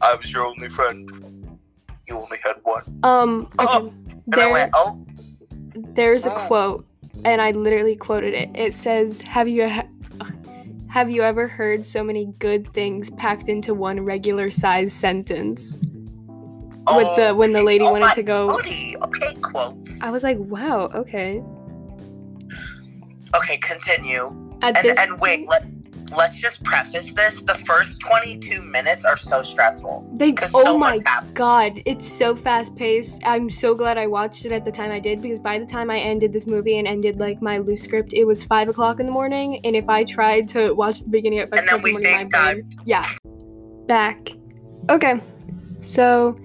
I 0.00 0.14
was 0.14 0.32
your 0.32 0.46
only 0.46 0.68
friend. 0.68 1.10
You 2.06 2.18
only 2.18 2.38
had 2.42 2.56
one. 2.62 2.82
Um 3.02 3.48
Oh, 3.58 3.86
okay. 3.86 3.96
I 4.32 4.36
There 4.36 4.50
went. 4.50 4.70
Oh, 4.74 5.04
there's 5.74 6.26
a 6.26 6.32
Oh. 6.34 6.46
quote 6.46 6.86
and 7.24 7.40
I 7.40 7.52
literally 7.52 7.96
quoted 7.96 8.34
it. 8.34 8.50
It 8.54 8.74
says, 8.74 9.22
"Have 9.22 9.48
you 9.48 9.68
ha- 9.68 9.86
have 10.88 11.10
you 11.10 11.22
ever 11.22 11.48
heard 11.48 11.86
so 11.86 12.04
many 12.04 12.26
good 12.38 12.72
things 12.72 13.10
packed 13.10 13.48
into 13.48 13.74
one 13.74 14.00
regular 14.00 14.50
size 14.50 14.92
sentence?" 14.92 15.78
With 16.86 17.06
oh, 17.08 17.16
the 17.16 17.34
when 17.34 17.52
the 17.52 17.62
lady 17.62 17.84
oh 17.86 17.92
wanted 17.92 18.06
my 18.06 18.14
to 18.14 18.22
go 18.22 18.46
Goody. 18.48 18.96
Okay, 19.02 19.34
quotes. 19.40 20.02
I 20.02 20.10
was 20.10 20.22
like, 20.22 20.36
"Wow, 20.38 20.90
okay." 20.94 21.42
Okay, 23.34 23.56
continue. 23.58 24.26
At 24.62 24.76
And 24.76 24.84
this 24.86 24.98
and 24.98 25.18
wait. 25.20 25.48
Let 25.48 25.64
Let's 26.16 26.36
just 26.36 26.62
preface 26.64 27.12
this. 27.12 27.40
The 27.42 27.54
first 27.66 28.00
22 28.00 28.62
minutes 28.62 29.04
are 29.04 29.16
so 29.16 29.42
stressful. 29.42 30.08
They 30.16 30.34
oh 30.54 30.64
so 30.64 30.78
my 30.78 31.00
happened. 31.04 31.34
god, 31.34 31.82
it's 31.86 32.06
so 32.06 32.36
fast 32.36 32.76
paced. 32.76 33.22
I'm 33.26 33.48
so 33.48 33.74
glad 33.74 33.98
I 33.98 34.06
watched 34.06 34.44
it 34.44 34.52
at 34.52 34.64
the 34.64 34.72
time 34.72 34.90
I 34.90 35.00
did 35.00 35.22
because 35.22 35.38
by 35.38 35.58
the 35.58 35.66
time 35.66 35.90
I 35.90 35.98
ended 35.98 36.32
this 36.32 36.46
movie 36.46 36.78
and 36.78 36.86
ended 36.86 37.18
like 37.18 37.40
my 37.42 37.58
loose 37.58 37.82
script, 37.82 38.12
it 38.12 38.24
was 38.24 38.44
five 38.44 38.68
o'clock 38.68 39.00
in 39.00 39.06
the 39.06 39.12
morning. 39.12 39.60
And 39.64 39.74
if 39.74 39.88
I 39.88 40.04
tried 40.04 40.48
to 40.50 40.72
watch 40.72 41.00
the 41.02 41.08
beginning 41.08 41.38
at 41.40 41.50
five 41.50 41.60
And 41.60 41.68
then 41.68 41.74
o'clock 41.76 41.88
in 41.88 41.94
we 41.96 42.02
the 42.02 42.08
morning, 42.10 42.28
my 42.32 42.52
brain- 42.54 42.70
yeah, 42.84 43.08
back. 43.86 44.28
Okay, 44.90 45.20
so 45.82 46.38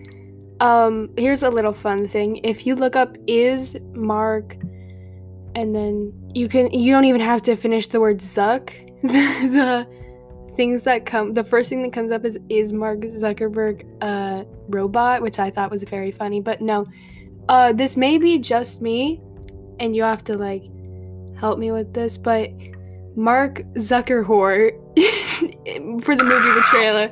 um, 0.61 1.09
here's 1.17 1.43
a 1.43 1.49
little 1.49 1.73
fun 1.73 2.07
thing. 2.07 2.37
If 2.43 2.65
you 2.65 2.75
look 2.75 2.95
up 2.95 3.17
is 3.27 3.75
Mark, 3.93 4.55
and 5.55 5.75
then 5.75 6.13
you 6.33 6.47
can 6.47 6.71
you 6.71 6.91
don't 6.93 7.05
even 7.05 7.21
have 7.21 7.41
to 7.43 7.55
finish 7.55 7.87
the 7.87 7.99
word 7.99 8.17
Zuck. 8.19 8.85
the 9.03 9.88
things 10.56 10.84
that 10.84 11.06
come 11.06 11.32
the 11.34 11.44
first 11.44 11.70
thing 11.70 11.82
that 11.82 11.94
comes 11.94 12.12
up 12.12 12.25
is 12.25 12.38
is 12.50 12.74
mark 12.74 13.00
zuckerberg 13.00 13.86
a 14.03 14.46
robot 14.68 15.22
which 15.22 15.39
i 15.39 15.50
thought 15.50 15.72
was 15.72 15.84
very 15.84 16.12
funny 16.12 16.41
but 16.41 16.60
no 16.60 16.86
uh 17.48 17.72
this 17.72 17.96
may 17.96 18.18
be 18.18 18.38
just 18.38 18.82
me 18.82 19.22
and 19.79 19.96
you 19.96 20.03
have 20.03 20.24
to 20.24 20.38
like 20.38 20.63
help 21.39 21.58
me 21.58 21.72
with 21.72 21.94
this 21.94 22.18
but 22.18 22.51
mark 23.15 23.62
zuckerhort 23.75 24.74
for 26.03 26.15
the 26.15 26.24
movie 26.24 26.51
portrayal 26.51 27.10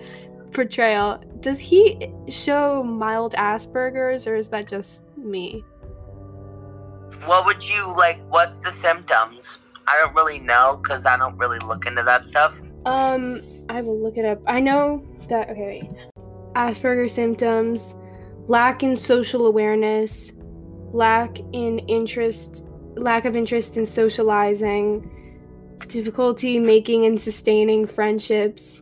portrayal 0.51 1.23
does 1.39 1.59
he 1.59 2.11
show 2.27 2.83
mild 2.83 3.33
asperger's 3.35 4.27
or 4.27 4.35
is 4.35 4.49
that 4.49 4.67
just 4.67 5.05
me 5.17 5.63
What 7.25 7.45
would 7.45 7.67
you 7.67 7.91
like? 7.95 8.19
What's 8.29 8.59
the 8.59 8.71
symptoms? 8.71 9.59
I 9.87 9.97
don't 9.97 10.13
really 10.13 10.39
know 10.39 10.79
because 10.81 11.05
I 11.05 11.17
don't 11.17 11.37
really 11.37 11.59
look 11.59 11.85
into 11.85 12.03
that 12.03 12.25
stuff. 12.25 12.53
Um, 12.85 13.41
I 13.69 13.81
will 13.81 13.99
look 13.99 14.17
it 14.17 14.25
up. 14.25 14.41
I 14.47 14.59
know 14.59 15.05
that 15.29 15.49
okay, 15.49 15.81
wait. 15.81 16.23
Asperger 16.55 17.09
symptoms, 17.09 17.95
lack 18.47 18.83
in 18.83 18.97
social 18.97 19.45
awareness, 19.45 20.31
lack 20.91 21.39
in 21.53 21.79
interest, 21.79 22.63
lack 22.95 23.25
of 23.25 23.35
interest 23.35 23.77
in 23.77 23.85
socializing, 23.85 25.09
difficulty 25.87 26.59
making 26.59 27.05
and 27.05 27.19
sustaining 27.19 27.85
friendships, 27.85 28.81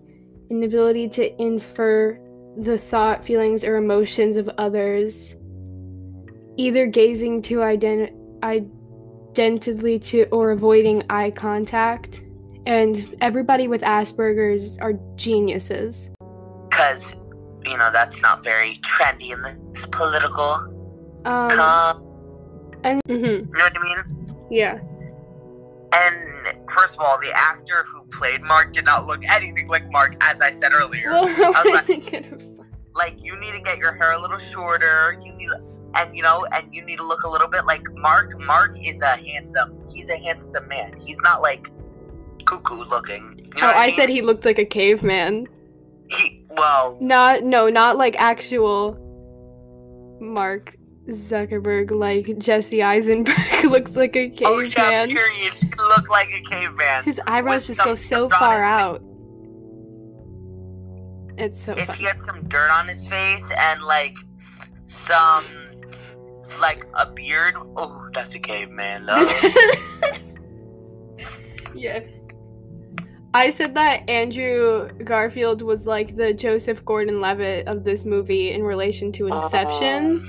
inability 0.50 1.10
to 1.10 1.42
infer 1.42 2.20
the 2.58 2.78
thought, 2.78 3.24
feelings, 3.24 3.64
or 3.64 3.76
emotions 3.76 4.38
of 4.38 4.50
others, 4.58 5.36
either 6.58 6.88
gazing 6.88 7.42
to 7.42 7.58
ident- 7.58 8.14
identically 9.40 10.00
to 10.00 10.24
or 10.32 10.52
avoiding 10.52 11.04
eye 11.10 11.30
contact 11.30 12.24
and 12.66 13.14
everybody 13.20 13.68
with 13.68 13.82
Asperger's 13.82 14.78
are 14.78 14.94
geniuses. 15.18 16.10
Because, 16.70 17.14
you 17.66 17.78
know, 17.78 17.90
that's 17.92 18.22
not 18.22 18.44
very 18.46 18.78
trendy 18.78 19.32
in 19.34 19.42
this 19.74 19.86
political. 19.88 20.54
Um, 21.26 21.52
com- 21.52 22.02
and 22.86 23.02
mhm, 23.10 23.24
you 23.24 23.58
know 23.58 23.66
what 23.66 23.78
I 23.78 23.84
mean? 23.84 24.38
yeah, 24.50 24.80
And 25.92 26.58
first 26.70 26.96
of 26.96 27.02
all, 27.02 27.20
the 27.20 27.32
actor 27.36 27.84
who 27.88 28.06
played 28.08 28.42
Mark 28.42 28.72
did 28.74 28.86
not 28.86 29.06
look 29.06 29.22
anything 29.30 29.68
like 29.68 29.92
Mark, 29.92 30.16
as 30.22 30.40
I 30.40 30.52
said 30.52 30.72
earlier. 30.74 31.10
well, 31.10 31.26
was 31.66 31.88
like, 31.88 32.32
like 32.96 33.16
you 33.22 33.38
need 33.40 33.52
to 33.52 33.60
get 33.60 33.80
your 33.80 33.94
hair 33.96 34.14
a 34.14 34.22
little 34.22 34.38
shorter. 34.38 35.20
You 35.24 35.34
need, 35.34 35.50
and 35.96 36.16
you 36.16 36.24
know, 36.24 36.46
and 36.52 36.74
you 36.74 36.84
need 36.84 36.98
to 36.98 37.08
look 37.08 37.24
a 37.24 37.30
little 37.30 37.48
bit 37.48 37.66
like 37.66 37.84
Mark. 37.94 38.40
Mark 38.40 38.78
is 38.82 39.02
a 39.02 39.18
handsome. 39.18 39.78
He's 39.92 40.10
a 40.10 40.18
handsome 40.18 40.68
man. 40.68 41.00
He's 41.00 41.20
not 41.22 41.42
like 41.42 41.70
cuckoo 42.46 42.84
looking. 42.84 43.40
You 43.56 43.62
know 43.62 43.68
oh, 43.68 43.72
I 43.72 43.88
mean? 43.88 43.96
said 43.96 44.10
he 44.10 44.22
looked 44.22 44.46
like 44.46 44.60
a 44.60 44.66
caveman. 44.66 45.48
He, 46.08 46.46
well, 46.50 46.98
Not 47.02 47.44
no, 47.44 47.70
not 47.70 47.98
like 47.98 48.16
actual 48.20 48.98
Mark 50.22 50.76
Zuckerberg, 51.08 51.92
like 51.92 52.38
Jesse 52.38 52.82
Eisenberg 52.82 53.38
looks 53.64 53.96
like 53.96 54.16
a 54.16 54.32
oh 54.46 54.60
yeah, 54.60 54.70
caveman. 54.70 55.16
period. 55.16 55.54
He 55.54 55.70
looked 55.96 56.10
like 56.10 56.30
a 56.34 56.42
caveman. 56.42 57.04
His 57.04 57.22
eyebrows 57.28 57.68
just 57.68 57.84
go 57.84 57.96
so 57.96 58.30
far 58.30 58.62
out. 58.64 59.02
It's 61.38 61.62
so 61.62 61.74
if 61.74 61.88
funny. 61.88 62.00
he 62.00 62.06
had 62.06 62.24
some 62.24 62.48
dirt 62.48 62.72
on 62.72 62.88
his 62.88 63.08
face 63.08 63.52
and 63.58 63.82
like 63.84 64.16
some 64.88 65.44
like 66.60 66.86
a 66.94 67.06
beard, 67.06 67.56
oh, 67.76 68.08
that's 68.14 68.36
a 68.36 68.40
caveman. 68.40 69.06
Love. 69.06 69.32
yeah. 71.76 72.00
I 73.34 73.50
said 73.50 73.74
that 73.76 74.10
Andrew 74.10 74.90
Garfield 75.04 75.62
was 75.62 75.86
like 75.86 76.16
the 76.16 76.34
Joseph 76.34 76.86
Gordon-Levitt 76.86 77.68
of 77.68 77.84
this 77.84 78.06
movie 78.06 78.52
in 78.52 78.64
relation 78.64 79.12
to 79.12 79.28
Inception. 79.28 80.26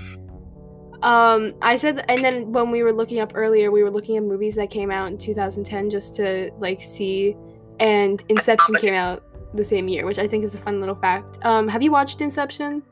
Um, 1.02 1.54
I 1.62 1.76
said, 1.76 2.04
and 2.08 2.24
then 2.24 2.50
when 2.50 2.72
we 2.72 2.82
were 2.82 2.92
looking 2.92 3.20
up 3.20 3.32
earlier, 3.36 3.70
we 3.70 3.84
were 3.84 3.90
looking 3.90 4.16
at 4.16 4.24
movies 4.24 4.56
that 4.56 4.70
came 4.70 4.90
out 4.90 5.08
in 5.08 5.18
2010 5.18 5.88
just 5.88 6.16
to 6.16 6.50
like 6.58 6.82
see, 6.82 7.36
and 7.78 8.24
Inception 8.28 8.74
came 8.76 8.94
out 8.94 9.22
the 9.54 9.62
same 9.62 9.86
year, 9.86 10.04
which 10.04 10.18
I 10.18 10.26
think 10.26 10.42
is 10.42 10.56
a 10.56 10.58
fun 10.58 10.80
little 10.80 10.96
fact. 10.96 11.38
Um, 11.42 11.68
have 11.68 11.82
you 11.82 11.92
watched 11.92 12.20
Inception? 12.20 12.82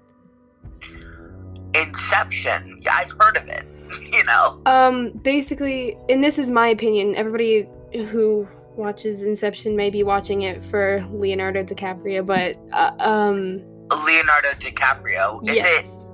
Inception. 1.74 2.82
I've 2.90 3.10
heard 3.20 3.36
of 3.36 3.48
it. 3.48 3.64
You 4.12 4.24
know. 4.24 4.60
Um, 4.66 5.10
basically, 5.22 5.96
and 6.08 6.22
this 6.22 6.38
is 6.38 6.50
my 6.50 6.68
opinion. 6.68 7.14
Everybody 7.16 7.68
who 7.92 8.46
watches 8.76 9.22
Inception 9.24 9.74
may 9.76 9.90
be 9.90 10.02
watching 10.04 10.42
it 10.42 10.64
for 10.64 11.04
Leonardo 11.12 11.62
DiCaprio, 11.64 12.24
but 12.24 12.56
uh, 12.72 12.92
um, 13.00 13.60
Leonardo 14.04 14.50
DiCaprio. 14.60 15.42
Is 15.48 15.56
yes, 15.56 16.04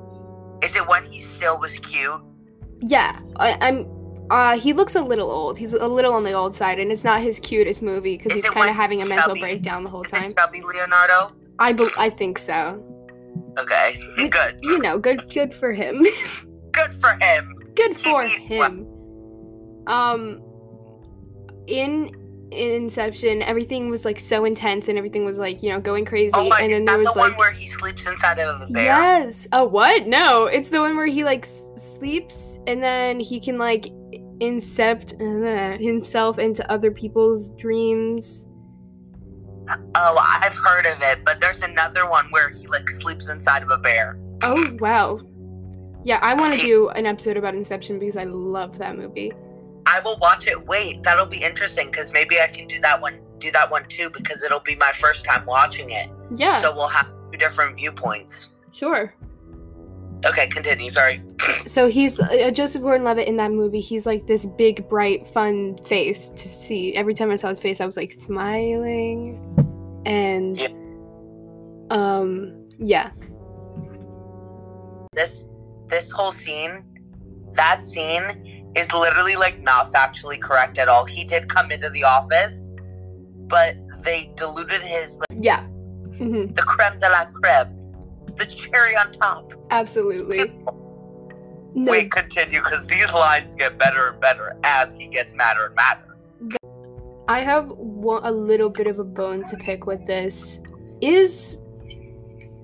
it 0.61 0.65
is 0.67 0.77
it 0.77 0.87
when 0.89 1.05
he 1.05 1.21
still 1.23 1.59
was 1.59 1.79
cute? 1.81 2.21
yeah, 2.81 3.19
I, 3.37 3.53
I'm. 3.61 3.87
Uh, 4.31 4.59
he 4.59 4.73
looks 4.73 4.95
a 4.95 5.03
little 5.03 5.31
old. 5.31 5.59
He's 5.59 5.73
a 5.75 5.87
little 5.87 6.13
on 6.15 6.25
the 6.25 6.33
old 6.33 6.55
side, 6.55 6.79
and 6.79 6.91
it's 6.93 7.05
not 7.05 7.21
his 7.21 7.39
cutest 7.39 7.83
movie 7.83 8.17
because 8.17 8.33
he's 8.33 8.49
kind 8.49 8.71
of 8.71 8.77
having 8.77 9.03
a 9.03 9.07
mental 9.07 9.29
chubby? 9.29 9.41
breakdown 9.41 9.85
the 9.85 9.91
whole 9.91 10.05
Is 10.05 10.11
time. 10.11 10.25
it 10.25 10.37
chubby 10.37 10.63
Leonardo? 10.63 11.35
I 11.59 11.73
be- 11.73 11.89
I 11.99 12.09
think 12.11 12.39
so. 12.39 12.83
Okay, 13.59 14.01
Which- 14.17 14.31
good. 14.31 14.59
You 14.63 14.79
know, 14.79 14.99
good 14.99 15.33
good 15.33 15.53
for 15.55 15.73
him. 15.73 16.05
Good 16.73 16.95
for 16.95 17.11
him. 17.21 17.53
good 17.75 17.97
for 17.97 18.23
him. 18.25 18.87
Um 19.89 20.41
in 21.67 22.15
in 22.53 22.83
Inception, 22.83 23.43
everything 23.43 23.91
was 23.91 24.05
like 24.05 24.19
so 24.19 24.45
intense 24.45 24.89
and 24.89 24.99
everything 24.99 25.25
was 25.25 25.39
like, 25.39 25.63
you 25.63 25.71
know, 25.71 25.79
going 25.81 26.05
crazy. 26.05 26.33
Oh 26.35 26.49
my, 26.49 26.61
and 26.61 26.73
then 26.73 26.85
there 26.85 26.99
was 26.99 27.07
the 27.13 27.19
like 27.19 27.31
one 27.33 27.39
where 27.39 27.51
he 27.53 27.67
sleeps 27.67 28.07
inside 28.09 28.39
of 28.41 28.61
a 28.63 28.67
bear? 28.73 28.85
Yes. 28.85 29.47
Oh, 29.53 29.65
what? 29.65 30.07
No, 30.09 30.47
it's 30.47 30.69
the 30.69 30.81
one 30.81 30.97
where 30.97 31.07
he 31.07 31.23
like 31.23 31.45
s- 31.45 31.71
sleeps 31.77 32.59
and 32.67 32.83
then 32.83 33.21
he 33.21 33.39
can 33.41 33.57
like 33.59 33.85
incept 34.41 35.15
uh, 35.21 35.77
himself 35.79 36.39
into 36.41 36.69
other 36.71 36.91
people's 36.91 37.51
dreams. 37.51 38.49
Oh, 39.95 40.17
I've 40.43 40.57
heard 40.57 40.87
of 40.87 41.01
it, 41.03 41.25
but 41.25 41.41
there's 41.41 41.63
another 41.63 42.09
one 42.09 42.27
where 42.31 42.49
he 42.49 42.67
like 42.67 42.89
sleeps 42.91 43.29
inside 43.29 43.63
of 43.63 43.71
a 43.71 43.79
bear. 43.79 44.19
Oh, 44.43 44.77
wow. 44.81 45.21
Yeah, 46.05 46.19
I 46.23 46.35
want 46.35 46.55
to 46.55 46.61
do 46.61 46.89
an 46.91 47.05
episode 47.07 47.37
about 47.37 47.55
Inception 47.55 47.99
because 47.99 48.17
I 48.17 48.25
love 48.25 48.79
that 48.79 48.97
movie. 48.97 49.33
I 49.87 50.01
will 50.01 50.17
watch 50.19 50.47
it. 50.47 50.67
Wait, 50.67 51.03
that'll 51.03 51.27
be 51.27 51.43
interesting 51.43 51.91
because 51.91 52.13
maybe 52.13 52.41
I 52.41 52.47
can 52.47 52.67
do 52.67 52.81
that 52.81 53.01
one. 53.01 53.21
Do 53.39 53.51
that 53.53 53.71
one 53.71 53.85
too 53.89 54.11
because 54.11 54.43
it'll 54.43 54.61
be 54.61 54.77
my 54.77 54.93
first 54.93 55.25
time 55.25 55.45
watching 55.47 55.91
it. 55.91 56.09
Yeah, 56.37 56.61
So 56.61 56.75
we'll 56.75 56.89
have 56.89 57.11
two 57.33 57.39
different 57.39 57.77
viewpoints. 57.77 58.55
sure. 58.73 59.13
Okay, 60.25 60.47
continue. 60.49 60.91
Sorry. 60.91 61.23
So 61.67 61.89
he's 61.89 62.19
uh, 62.19 62.51
Joseph 62.51 62.83
Gordon-Levitt 62.83 63.29
in 63.29 63.37
that 63.37 63.53
movie. 63.53 63.81
He's 63.81 64.05
like 64.07 64.27
this 64.27 64.45
big, 64.47 64.89
bright, 64.89 65.27
fun 65.27 65.79
face 65.85 66.31
to 66.31 66.49
see. 66.49 66.95
Every 66.97 67.15
time 67.15 67.31
I 67.31 67.37
saw 67.37 67.49
his 67.49 67.61
face, 67.61 67.81
I 67.81 67.87
was 67.87 67.97
like 67.97 68.11
smiling, 68.13 69.39
and 70.07 70.59
Yeah. 70.59 70.69
um, 71.91 72.67
yeah, 72.79 73.11
This 75.13 75.49
this 75.89 76.11
whole 76.11 76.33
scene, 76.33 76.85
that 77.53 77.85
scene 77.85 78.25
is 78.75 78.93
literally 78.93 79.37
like 79.37 79.61
not 79.63 79.93
factually 79.93 80.41
correct 80.41 80.79
at 80.79 80.89
all. 80.89 81.05
He 81.05 81.25
did 81.25 81.49
come 81.49 81.71
into 81.71 81.91
the 81.91 82.05
office, 82.05 82.69
but 83.49 83.75
they 84.03 84.33
diluted 84.37 84.83
his 84.83 85.19
like, 85.19 85.39
yeah, 85.45 85.63
hmm 86.19 86.47
the 86.55 86.63
creme 86.63 86.99
de 86.99 87.09
la 87.09 87.27
creme, 87.27 87.77
the 88.41 88.47
cherry 88.47 88.97
on 88.97 89.13
top. 89.13 89.53
absolutely. 89.71 90.53
No, 91.73 91.93
Wait, 91.93 92.11
continue 92.11 92.61
because 92.61 92.85
these 92.89 93.13
lines 93.13 93.55
get 93.55 93.79
better 93.79 94.09
and 94.09 94.21
better 94.21 94.57
as 94.65 94.97
he 94.97 95.07
gets 95.07 95.35
madder 95.35 95.67
and 95.67 95.75
madder. 95.77 96.17
I 97.29 97.43
have 97.43 97.69
one, 97.69 98.25
a 98.25 98.33
little 98.33 98.69
bit 98.71 98.89
of 98.89 98.99
a 98.99 99.05
bone 99.05 99.45
to 99.45 99.57
pick 99.57 99.87
with 99.87 100.05
this. 100.05 100.61
Is 101.01 101.59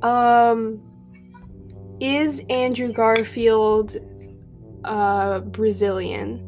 um 0.03 0.81
is 2.01 2.43
Andrew 2.51 2.93
Garfield 2.93 3.95
uh 4.85 5.39
Brazilian? 5.39 6.43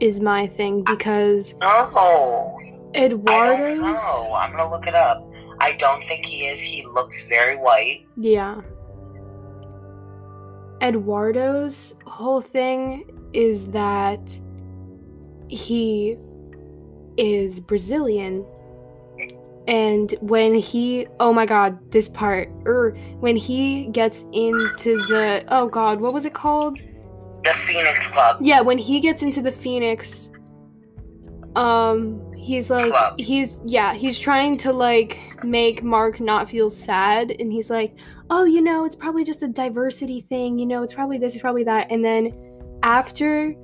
Is 0.00 0.18
my 0.18 0.48
thing 0.48 0.82
because 0.82 1.54
Oh. 1.62 2.58
I 2.94 3.08
don't 3.08 3.12
Eduardo's 3.12 3.78
know. 3.78 4.34
I'm 4.34 4.50
gonna 4.50 4.70
look 4.70 4.86
it 4.86 4.94
up. 4.94 5.30
I 5.60 5.72
don't 5.72 6.02
think 6.04 6.26
he 6.26 6.46
is. 6.46 6.60
He 6.60 6.84
looks 6.86 7.26
very 7.26 7.56
white. 7.56 8.06
yeah. 8.16 8.60
Eduardo's 10.82 11.94
whole 12.06 12.40
thing 12.40 13.04
is 13.32 13.68
that 13.68 14.38
he 15.48 16.16
is 17.16 17.60
Brazilian. 17.60 18.44
And 19.68 20.12
when 20.20 20.54
he, 20.56 21.06
oh 21.20 21.32
my 21.32 21.46
god, 21.46 21.78
this 21.92 22.08
part, 22.08 22.50
er, 22.66 22.96
when 23.20 23.36
he 23.36 23.86
gets 23.88 24.24
into 24.32 24.96
the, 25.06 25.44
oh 25.48 25.68
god, 25.68 26.00
what 26.00 26.12
was 26.12 26.26
it 26.26 26.34
called? 26.34 26.78
The 27.44 27.52
Phoenix 27.52 28.08
Club. 28.08 28.38
Yeah, 28.40 28.60
when 28.60 28.76
he 28.76 28.98
gets 28.98 29.22
into 29.22 29.40
the 29.40 29.52
Phoenix, 29.52 30.32
um, 31.54 32.31
he's 32.42 32.70
like, 32.70 32.90
Club. 32.90 33.18
he's, 33.18 33.60
yeah, 33.64 33.94
he's 33.94 34.18
trying 34.18 34.56
to 34.58 34.72
like 34.72 35.44
make 35.44 35.82
Mark 35.82 36.20
not 36.20 36.50
feel 36.50 36.70
sad. 36.70 37.30
And 37.38 37.52
he's 37.52 37.70
like, 37.70 37.96
oh, 38.30 38.44
you 38.44 38.60
know, 38.60 38.84
it's 38.84 38.96
probably 38.96 39.24
just 39.24 39.42
a 39.42 39.48
diversity 39.48 40.20
thing, 40.20 40.58
you 40.58 40.66
know, 40.66 40.82
it's 40.82 40.92
probably 40.92 41.18
this, 41.18 41.34
it's 41.34 41.42
probably 41.42 41.64
that. 41.64 41.90
And 41.90 42.04
then 42.04 42.32
after 42.82 43.54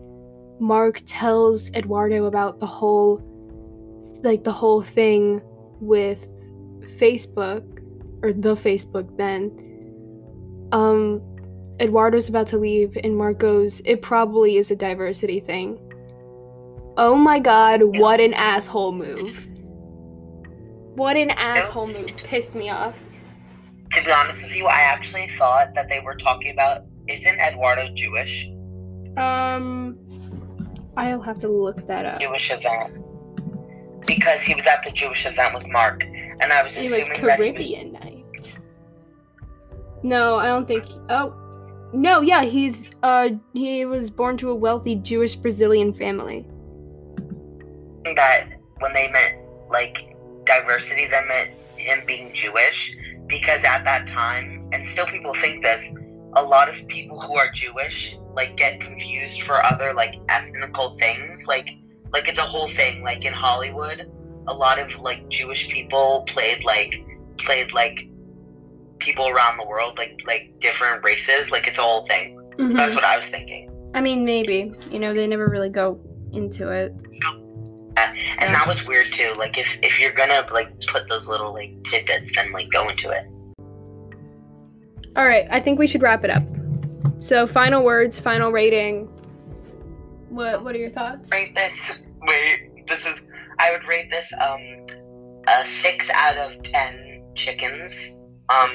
Mark 0.61 1.03
tells 1.07 1.71
Eduardo 1.75 2.27
about 2.27 2.61
the 2.61 2.67
whole, 2.67 3.21
like, 4.23 4.45
the 4.45 4.53
whole 4.53 4.83
thing 4.83 5.41
with 5.81 6.27
Facebook, 6.99 7.65
or 8.23 8.33
the 8.33 8.55
Facebook 8.55 9.17
then, 9.17 9.51
um, 10.73 11.23
Eduardo's 11.81 12.29
about 12.29 12.49
to 12.49 12.59
leave, 12.59 12.97
and 13.05 13.17
Mark 13.17 13.39
goes, 13.39 13.81
It 13.85 14.03
probably 14.03 14.57
is 14.57 14.71
a 14.71 14.77
diversity 14.77 15.41
thing. 15.41 15.79
Oh 16.99 17.15
my 17.15 17.39
god, 17.39 17.81
what 17.85 18.19
an 18.19 18.35
asshole 18.35 18.91
move. 18.91 19.47
What 20.97 21.17
an 21.17 21.31
asshole 21.31 21.87
move. 21.87 22.11
Pissed 22.25 22.57
me 22.57 22.71
off. 22.71 22.97
To 23.93 24.05
be 24.05 24.11
honest 24.11 24.43
with 24.43 24.57
you, 24.57 24.67
I 24.67 24.81
actually 24.81 25.29
thought 25.29 25.75
that 25.75 25.89
they 25.89 26.01
were 26.01 26.17
talking 26.17 26.51
about 26.51 26.87
isn't 27.07 27.39
Eduardo 27.39 27.89
Jewish? 27.95 28.49
Um, 29.17 29.97
I'll 30.97 31.23
have 31.23 31.39
to 31.39 31.49
look 31.49 31.87
that 31.87 32.05
up. 32.05 32.21
Jewish 32.21 32.51
event. 32.51 32.99
Because 34.05 34.43
he 34.43 34.57
was 34.57 34.67
at 34.67 34.83
the 34.83 34.91
Jewish 34.91 35.25
event 35.25 35.55
with 35.55 35.69
Mark, 35.69 36.05
and 36.05 36.53
I 36.53 36.65
was 36.65 36.77
assuming 36.77 36.99
was 36.99 37.09
that 37.11 37.17
he 37.17 37.27
was 37.27 37.37
Caribbean 37.37 37.93
night. 37.93 38.59
No, 40.03 40.37
I 40.37 40.47
don't 40.47 40.67
think. 40.67 40.85
Oh, 41.11 41.33
no, 41.93 42.23
yeah, 42.23 42.43
he's 42.43 42.91
uh 43.05 43.31
he 43.53 43.85
was 43.85 44.11
born 44.11 44.37
to 44.39 44.51
a 44.51 44.55
wealthy 44.55 44.97
Jewish 44.97 45.37
Brazilian 45.37 45.93
family. 45.93 46.45
That 48.15 48.49
when 48.81 48.93
they 48.93 49.11
meant 49.11 49.35
like 49.69 50.13
diversity, 50.45 51.07
that 51.07 51.27
meant 51.29 51.51
him 51.79 52.05
being 52.07 52.33
Jewish. 52.35 52.97
Because 53.27 53.63
at 53.65 53.85
that 53.85 54.07
time, 54.07 54.69
and 54.73 54.87
still 54.87 55.07
people 55.07 55.35
think 55.35 55.63
this, 55.63 55.95
a 56.35 56.43
lot 56.43 56.69
of 56.69 56.87
people 56.89 57.21
who 57.21 57.37
are 57.37 57.51
Jewish 57.53 58.17
like 58.35 58.57
get 58.57 58.81
confused 58.81 59.43
for 59.43 59.65
other 59.65 59.93
like 59.93 60.15
ethnical 60.31 60.91
things. 60.99 61.47
Like 61.47 61.69
like 62.13 62.29
it's 62.29 62.39
a 62.39 62.43
whole 62.43 62.69
thing. 62.69 63.03
Like 63.03 63.25
in 63.25 63.33
Hollywood, 63.33 64.11
a 64.47 64.55
lot 64.55 64.79
of 64.81 64.99
like 65.01 65.29
Jewish 65.29 65.69
people 65.69 66.25
played 66.27 66.65
like 66.65 66.95
played 67.39 67.73
like 67.73 68.07
people 68.99 69.29
around 69.29 69.59
the 69.59 69.67
world, 69.67 69.99
like 69.99 70.19
like 70.27 70.51
different 70.59 71.05
races. 71.05 71.51
Like 71.51 71.67
it's 71.67 71.79
a 71.79 71.83
whole 71.83 72.07
thing. 72.07 72.35
So 72.59 72.65
Mhm. 72.65 72.77
that's 72.77 72.95
what 72.95 73.05
I 73.05 73.17
was 73.17 73.27
thinking. 73.27 73.71
I 73.95 74.01
mean, 74.01 74.25
maybe. 74.25 74.73
You 74.91 74.99
know, 74.99 75.15
they 75.15 75.27
never 75.27 75.49
really 75.49 75.71
go 75.71 76.01
into 76.33 76.71
it. 76.71 76.93
And 78.41 78.55
that 78.55 78.65
was 78.67 78.87
weird 78.87 79.13
too. 79.13 79.33
Like 79.37 79.59
if 79.59 79.79
if 79.83 80.01
you're 80.01 80.13
gonna 80.13 80.47
like 80.53 80.69
put 80.87 81.09
those 81.09 81.27
little 81.29 81.53
like 81.53 81.83
tidbits, 81.85 82.35
then 82.37 82.53
like 82.53 82.71
go 82.71 82.89
into 82.89 83.11
it. 83.11 83.27
All 85.17 85.27
right, 85.27 85.47
I 85.51 85.61
think 85.61 85.79
we 85.79 85.87
should 85.87 86.03
wrap 86.03 86.25
it 86.25 86.31
up. 86.31 86.43
So, 87.21 87.47
final 87.47 87.83
words, 87.85 88.21
final 88.21 88.53
rating. 88.53 89.07
What 90.29 90.63
What 90.63 90.75
are 90.75 90.79
your 90.79 90.91
thoughts? 90.91 91.31
Rate 91.33 91.55
this. 91.55 92.03
Wait, 92.23 92.87
this 92.87 93.07
is. 93.07 93.27
I 93.59 93.73
would 93.73 93.87
rate 93.87 94.11
this 94.11 94.33
um 94.35 94.87
a 95.49 95.65
six 95.65 96.11
out 96.15 96.37
of 96.39 96.63
ten 96.63 97.25
chickens. 97.35 98.15
Um 98.49 98.71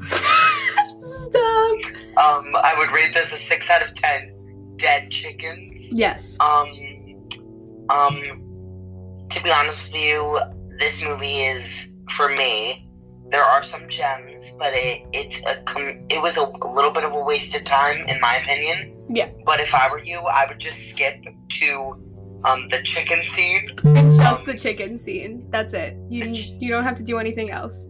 Stop. 0.00 1.78
um 2.16 2.54
I 2.56 2.74
would 2.78 2.90
rate 2.90 3.12
this 3.14 3.32
a 3.32 3.36
six 3.36 3.70
out 3.70 3.82
of 3.82 3.92
ten 3.94 4.74
dead 4.76 5.10
chickens. 5.10 5.92
Yes. 5.94 6.36
Um 6.40 6.68
um 7.90 8.42
to 9.30 9.42
be 9.42 9.50
honest 9.50 9.92
with 9.92 10.02
you, 10.02 10.38
this 10.78 11.02
movie 11.02 11.40
is 11.40 11.90
for 12.10 12.28
me. 12.28 12.88
There 13.30 13.42
are 13.42 13.62
some 13.62 13.88
gems, 13.88 14.54
but 14.58 14.72
it 14.74 15.06
it's 15.12 15.40
a 15.50 15.62
com- 15.64 16.04
it 16.10 16.20
was 16.20 16.36
a, 16.36 16.46
little 16.66 16.90
bit 16.90 17.04
of 17.04 17.12
a 17.12 17.20
wasted 17.20 17.64
time 17.64 18.04
in 18.06 18.20
my 18.20 18.36
opinion. 18.36 18.94
Yeah. 19.08 19.30
But 19.46 19.60
if 19.60 19.74
I 19.74 19.90
were 19.90 20.02
you, 20.02 20.20
I 20.20 20.44
would 20.48 20.58
just 20.58 20.90
skip 20.90 21.24
to 21.48 21.96
um 22.44 22.68
the 22.68 22.82
chicken 22.82 23.22
scene. 23.22 23.70
Just 23.82 24.44
the 24.44 24.56
chicken 24.56 24.98
scene. 24.98 25.46
That's 25.50 25.72
it. 25.72 25.96
You 26.10 26.26
you 26.60 26.68
don't 26.70 26.84
have 26.84 26.96
to 26.96 27.02
do 27.02 27.18
anything 27.18 27.50
else. 27.50 27.88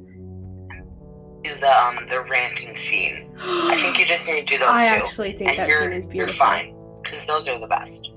The 1.43 1.87
um 1.87 2.07
the 2.09 2.25
ranting 2.31 2.77
scene. 2.77 3.29
I 3.41 3.75
think 3.77 3.99
you 3.99 4.07
just 4.07 4.29
need 4.29 4.47
to 4.47 4.55
do 4.55 4.59
those 4.59 4.69
I 4.73 4.97
two, 4.97 5.05
actually 5.05 5.33
think 5.33 5.51
and 5.51 5.59
that 5.59 5.69
scene 5.69 5.93
is 5.93 6.07
beautiful. 6.07 6.17
you're 6.17 6.29
fine 6.29 6.77
because 7.03 7.27
those 7.27 7.49
are 7.49 7.59
the 7.59 7.67
best. 7.67 8.13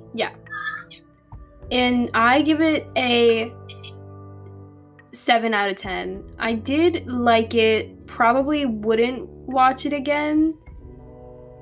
And 1.71 2.09
I 2.13 2.41
give 2.41 2.61
it 2.61 2.87
a 2.95 3.51
7 5.11 5.53
out 5.53 5.69
of 5.69 5.75
10. 5.75 6.23
I 6.37 6.53
did 6.53 7.07
like 7.07 7.55
it, 7.55 8.05
probably 8.05 8.65
wouldn't 8.65 9.27
watch 9.29 9.85
it 9.85 9.93
again. 9.93 10.55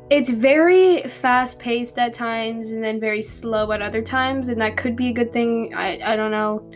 It's 0.09 0.29
very 0.29 1.01
fast 1.03 1.59
paced 1.59 1.97
at 1.97 2.13
times 2.13 2.71
and 2.71 2.83
then 2.83 2.99
very 2.99 3.21
slow 3.21 3.71
at 3.71 3.81
other 3.81 4.01
times, 4.01 4.49
and 4.49 4.59
that 4.61 4.75
could 4.77 4.95
be 4.95 5.09
a 5.09 5.13
good 5.13 5.31
thing. 5.31 5.73
I, 5.75 6.13
I 6.13 6.15
don't 6.15 6.31
know. 6.31 6.69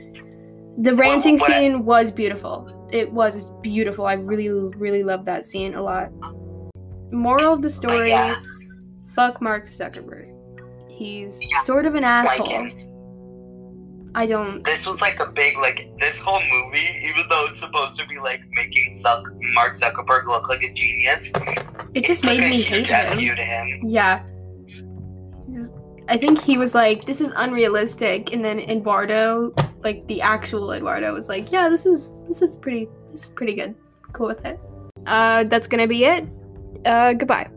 The 0.79 0.95
ranting 0.95 1.37
what- 1.37 1.51
scene 1.51 1.83
was 1.85 2.11
beautiful. 2.11 2.87
It 2.91 3.11
was 3.11 3.49
beautiful. 3.61 4.05
I 4.05 4.13
really, 4.13 4.49
really 4.49 5.03
loved 5.03 5.25
that 5.25 5.43
scene 5.43 5.75
a 5.75 5.81
lot. 5.83 6.09
Moral 7.11 7.53
of 7.53 7.61
the 7.61 7.69
story 7.69 8.09
yeah, 8.09 8.35
fuck 9.15 9.41
Mark 9.41 9.67
Zuckerberg. 9.67 10.33
He's 10.89 11.39
Yeah, 11.41 11.61
sort 11.63 11.85
of 11.85 11.95
an 11.95 12.03
asshole. 12.03 12.47
him. 12.47 12.87
I 14.15 14.25
don't. 14.25 14.63
This 14.63 14.85
was 14.85 15.01
like 15.01 15.19
a 15.19 15.27
big 15.27 15.57
like 15.57 15.89
this 15.99 16.19
whole 16.19 16.41
movie, 16.51 16.87
even 17.03 17.23
though 17.29 17.45
it's 17.45 17.59
supposed 17.59 17.99
to 17.99 18.07
be 18.07 18.17
like 18.19 18.41
making 18.51 18.93
Zuck- 18.93 19.37
Mark 19.53 19.75
Zuckerberg 19.75 20.25
look 20.27 20.49
like 20.49 20.63
a 20.63 20.73
genius. 20.73 21.31
It 21.93 22.03
just 22.05 22.25
made 22.25 22.39
like 22.39 22.49
me 22.49 22.61
hate 22.61 22.87
him. 22.87 23.35
To 23.35 23.43
him. 23.43 23.81
Yeah. 23.85 24.23
I 26.09 26.17
think 26.17 26.41
he 26.41 26.57
was 26.57 26.73
like, 26.73 27.05
"This 27.05 27.19
is 27.19 27.33
unrealistic," 27.35 28.33
and 28.33 28.43
then 28.43 28.59
Eduardo, 28.59 29.53
like 29.83 30.07
the 30.07 30.21
actual 30.21 30.71
Eduardo, 30.71 31.13
was 31.13 31.27
like, 31.27 31.51
"Yeah, 31.51 31.69
this 31.69 31.85
is 31.85 32.11
this 32.27 32.41
is 32.41 32.55
pretty 32.57 32.87
this 33.11 33.23
is 33.23 33.29
pretty 33.29 33.55
good. 33.55 33.75
Cool 34.13 34.27
with 34.27 34.45
it." 34.45 34.59
Uh, 35.05 35.43
that's 35.45 35.67
gonna 35.67 35.87
be 35.87 36.05
it. 36.05 36.25
Uh, 36.85 37.13
goodbye. 37.13 37.49